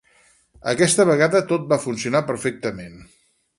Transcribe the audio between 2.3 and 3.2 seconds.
perfectament.